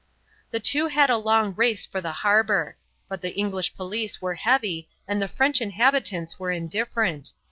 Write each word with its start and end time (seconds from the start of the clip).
The 0.49 0.59
two 0.59 0.87
had 0.87 1.11
a 1.11 1.17
long 1.17 1.53
race 1.53 1.85
for 1.85 2.01
the 2.01 2.11
harbour; 2.11 2.75
but 3.07 3.21
the 3.21 3.37
English 3.37 3.75
police 3.75 4.19
were 4.19 4.33
heavy 4.33 4.89
and 5.07 5.21
the 5.21 5.27
French 5.27 5.61
inhabitants 5.61 6.39
were 6.39 6.49
indifferent. 6.49 7.33